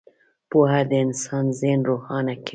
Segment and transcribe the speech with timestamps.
[0.49, 2.49] •پوهه د انسان ذهن روښانه کوي.